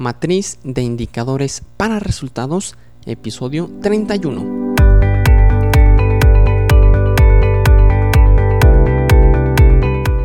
[0.00, 4.74] Matriz de indicadores para resultados, episodio 31.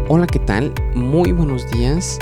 [0.07, 0.73] Hola, ¿qué tal?
[0.95, 2.17] Muy buenos días.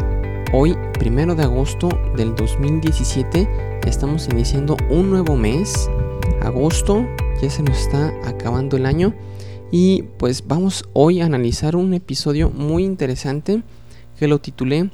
[0.51, 3.47] Hoy, primero de agosto del 2017,
[3.85, 5.91] estamos iniciando un nuevo mes.
[6.41, 7.05] Agosto,
[7.39, 9.13] ya se nos está acabando el año.
[9.70, 13.61] Y pues vamos hoy a analizar un episodio muy interesante
[14.17, 14.89] que lo titulé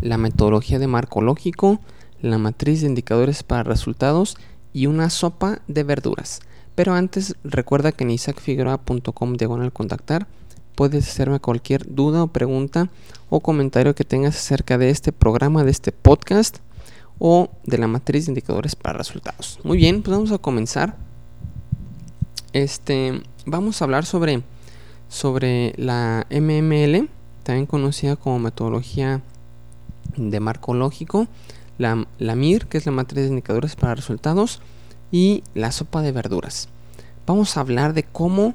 [0.00, 1.80] La metodología de marco lógico,
[2.20, 4.36] la matriz de indicadores para resultados
[4.72, 6.40] y una sopa de verduras.
[6.74, 10.28] Pero antes recuerda que en isaacfigueroa.com diagonal contactar
[10.74, 12.88] puedes hacerme cualquier duda o pregunta
[13.30, 16.58] o comentario que tengas acerca de este programa, de este podcast
[17.18, 19.58] o de la matriz de indicadores para resultados.
[19.64, 20.96] Muy bien, pues vamos a comenzar.
[22.52, 24.42] Este, vamos a hablar sobre,
[25.08, 27.08] sobre la MML,
[27.42, 29.20] también conocida como metodología
[30.16, 31.28] de marco lógico,
[31.78, 34.60] la, MIR, que es la matriz de indicadores para resultados,
[35.10, 36.68] y la sopa de verduras.
[37.26, 38.54] Vamos a hablar de cómo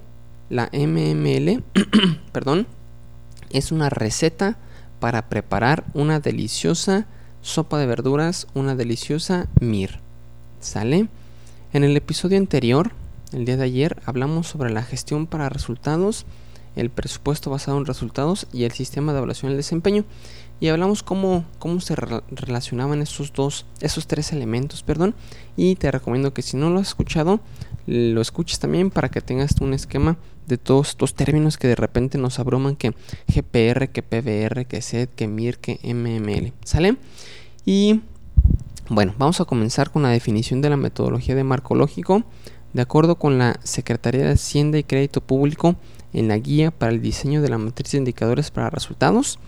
[0.49, 1.63] la MML,
[2.31, 2.67] perdón,
[3.49, 4.57] es una receta
[4.99, 7.05] para preparar una deliciosa
[7.41, 9.99] sopa de verduras, una deliciosa MIR.
[10.59, 11.07] ¿Sale?
[11.73, 12.91] En el episodio anterior,
[13.31, 16.25] el día de ayer, hablamos sobre la gestión para resultados,
[16.75, 20.05] el presupuesto basado en resultados y el sistema de evaluación del desempeño.
[20.59, 25.13] Y hablamos cómo, cómo se relacionaban esos dos, esos tres elementos, perdón.
[25.57, 27.41] Y te recomiendo que si no lo has escuchado,
[27.85, 32.17] lo escuches también para que tengas un esquema de todos estos términos que de repente
[32.17, 32.93] nos abruman que
[33.27, 36.53] GPR, que PBR, que SED, que MIR, que MML.
[36.63, 36.97] ¿Sale?
[37.65, 38.01] Y
[38.89, 42.23] bueno, vamos a comenzar con la definición de la metodología de marco lógico.
[42.73, 45.75] De acuerdo con la Secretaría de Hacienda y Crédito Público
[46.13, 49.39] en la guía para el diseño de la matriz de indicadores para resultados,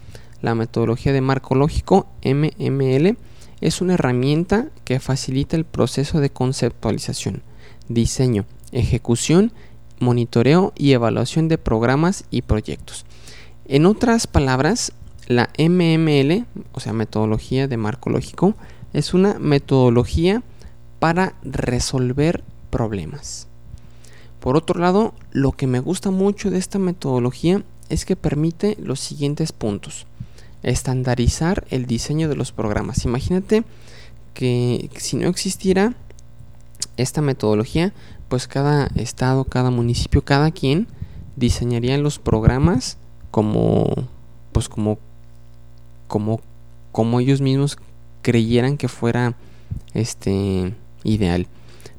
[0.42, 3.18] la metodología de marco lógico MML
[3.62, 7.44] es una herramienta que facilita el proceso de conceptualización,
[7.88, 9.54] diseño, ejecución
[10.00, 13.06] monitoreo y evaluación de programas y proyectos.
[13.68, 14.92] En otras palabras,
[15.28, 18.56] la MML, o sea, metodología de marco lógico,
[18.94, 20.44] es una metodología
[21.00, 23.48] para resolver problemas.
[24.46, 29.00] Por otro lado, lo que me gusta mucho de esta metodología es que permite los
[29.00, 30.06] siguientes puntos.
[30.62, 33.06] Estandarizar el diseño de los programas.
[33.06, 33.64] Imagínate
[34.36, 35.96] que si no existiera
[36.96, 37.92] esta metodología,
[38.30, 40.86] pues cada estado, cada municipio, cada quien
[41.36, 43.00] diseñaría los programas
[43.32, 43.88] como
[44.52, 45.00] pues como
[46.08, 46.40] como
[46.92, 47.80] como ellos mismos
[48.22, 49.36] creyeran que fuera
[49.96, 51.48] este ideal.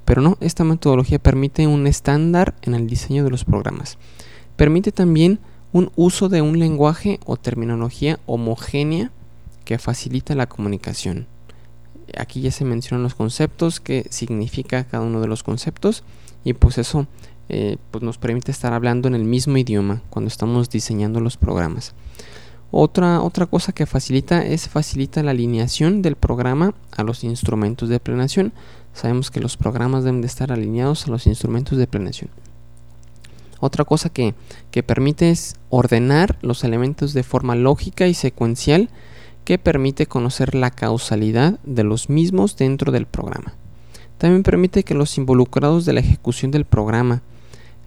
[0.06, 3.98] Pero no, esta metodología permite un estándar en el diseño de los programas.
[4.56, 5.38] Permite también
[5.72, 9.10] un uso de un lenguaje o terminología homogénea
[9.66, 11.26] que facilita la comunicación
[12.16, 16.04] aquí ya se mencionan los conceptos, qué significa cada uno de los conceptos
[16.44, 17.06] y pues eso
[17.48, 21.94] eh, pues nos permite estar hablando en el mismo idioma cuando estamos diseñando los programas.
[22.72, 28.00] Otra, otra cosa que facilita es facilita la alineación del programa a los instrumentos de
[28.00, 28.52] planeación.
[28.96, 32.30] Sabemos que los programas deben de estar alineados a los instrumentos de planeación.
[33.60, 34.34] Otra cosa que,
[34.70, 38.88] que permite es ordenar los elementos de forma lógica y secuencial
[39.44, 43.52] que permite conocer la causalidad de los mismos dentro del programa.
[44.16, 47.20] También permite que los involucrados de la ejecución del programa,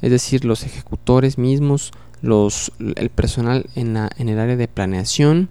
[0.03, 5.50] es decir, los ejecutores mismos, los, el personal en, en el área de planeación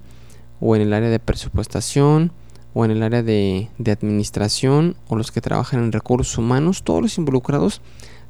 [0.60, 2.30] o en el área de presupuestación
[2.74, 7.02] o en el área de, de administración o los que trabajan en recursos humanos, todos
[7.02, 7.80] los involucrados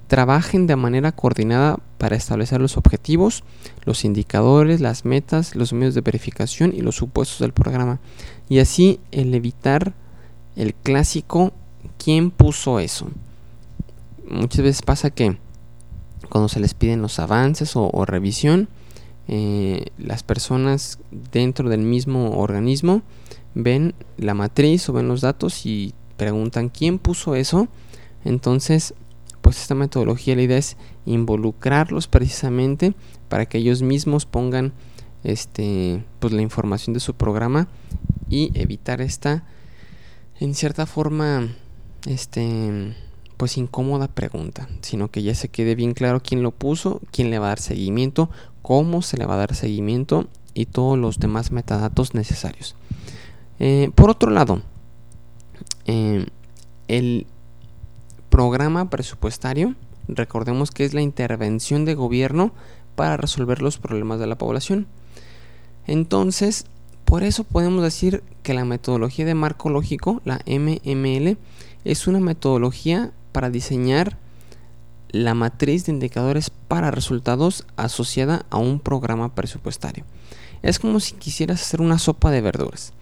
[0.06, 3.44] trabajen de manera coordinada para establecer los objetivos,
[3.84, 8.00] los indicadores, las metas, los medios de verificación y los supuestos del programa.
[8.48, 9.92] Y así el evitar
[10.56, 11.52] el clásico
[12.02, 13.08] ¿quién puso eso?
[14.28, 15.36] Muchas veces pasa que
[16.28, 18.68] cuando se les piden los avances o, revisión,
[19.28, 20.98] eh, las personas
[21.32, 23.02] dentro del mismo organismo
[23.54, 27.68] ven la matriz o ven los datos y preguntan ¿quién puso eso?
[28.24, 28.94] Entonces
[29.40, 32.94] pues esta metodología la idea es involucrarlos precisamente
[33.28, 34.72] para que ellos mismos pongan
[35.24, 37.68] este pues la información de su programa
[38.28, 39.44] y evitar esta
[40.40, 41.48] en cierta forma
[42.06, 42.94] este
[43.38, 47.38] pues incómoda pregunta, sino que ya se quede bien claro quién lo puso, quién le
[47.38, 48.30] va a dar seguimiento,
[48.62, 52.74] cómo se le va a dar seguimiento y todos los demás metadatos necesarios.
[53.58, 54.62] Eh, por otro lado,
[55.86, 56.26] eh,
[56.86, 57.26] el
[58.30, 59.74] programa presupuestario,
[60.06, 62.52] recordemos que es la intervención de gobierno
[62.94, 64.86] para resolver los problemas de la población.
[65.86, 66.66] Entonces,
[67.08, 71.38] Por eso podemos decir que la metodología de marco lógico, la MML,
[71.86, 74.18] es una metodología para diseñar
[75.08, 80.04] la matriz de indicadores para resultados asociada a un programa presupuestario.
[80.60, 82.92] Es como si quisieras hacer una sopa de verduras.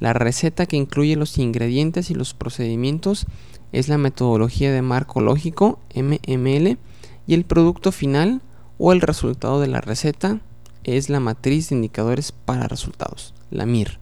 [0.00, 3.26] La receta que incluye los ingredientes y los procedimientos
[3.72, 6.78] es la metodología de marco lógico MML
[7.26, 8.40] y el producto final
[8.78, 10.40] o el resultado de la receta
[10.84, 13.98] es la matriz de indicadores para resultados, la MIR.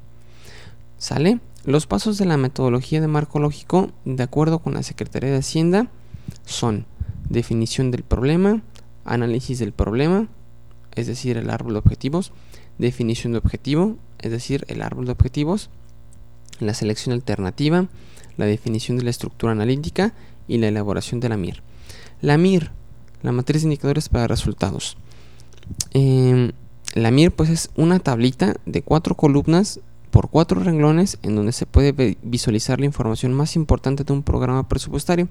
[0.99, 1.41] ¿Sale?
[1.65, 5.89] Los pasos de la metodología de marco lógico, de acuerdo con la Secretaría de Hacienda,
[6.45, 6.87] son
[7.29, 8.63] definición del problema,
[9.05, 10.29] análisis del problema,
[10.95, 12.33] es decir, el árbol de objetivos,
[12.79, 15.71] definición de objetivo, es decir, el árbol de objetivos,
[16.67, 17.87] la selección alternativa,
[18.37, 20.15] la definición de la estructura analítica
[20.49, 21.63] y la elaboración de la MIR.
[22.21, 22.71] La MIR,
[23.23, 24.97] la matriz de indicadores para resultados.
[25.93, 26.53] Em,
[26.95, 29.81] la MIR pues es una tablita de cuatro columnas
[30.11, 34.69] por cuatro renglones en donde se puede visualizar la información más importante de un programa
[34.69, 35.29] presupuestario,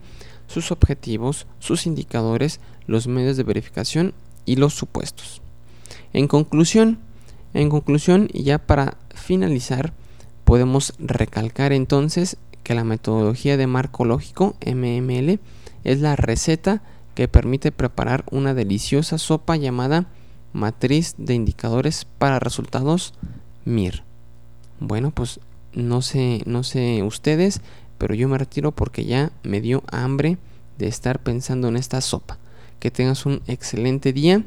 [0.47, 4.13] sus objetivos, sus indicadores, los medios de verificación
[4.45, 5.41] y los supuestos.
[6.13, 6.97] En conclusión,
[7.53, 9.93] en conclusión y ya para finalizar,
[10.43, 15.39] podemos recalcar entonces que la metodología de marco lógico MML
[15.83, 16.81] es la receta
[17.15, 20.05] que permite preparar una deliciosa sopa llamada
[20.53, 23.13] matriz de indicadores para resultados
[23.65, 24.03] MIR.
[24.79, 25.39] Bueno, pues
[25.73, 27.61] no sé, no sé ustedes,
[27.97, 30.37] pero yo me retiro porque ya me dio hambre
[30.77, 32.37] de estar pensando en esta sopa.
[32.79, 34.43] Que tengas un excelente día,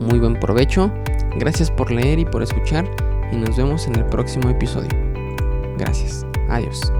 [0.00, 0.92] muy buen provecho,
[1.38, 4.90] gracias por leer y por escuchar y nos vemos en el próximo episodio.
[5.76, 6.92] Gracias, adiós.